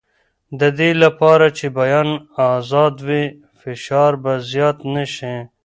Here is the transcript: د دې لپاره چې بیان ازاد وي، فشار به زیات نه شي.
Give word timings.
د 0.59 0.61
دې 0.79 0.91
لپاره 1.03 1.47
چې 1.57 1.65
بیان 1.77 2.09
ازاد 2.55 2.95
وي، 3.07 3.25
فشار 3.59 4.13
به 4.23 4.33
زیات 4.51 4.77
نه 4.93 5.03
شي. 5.15 5.35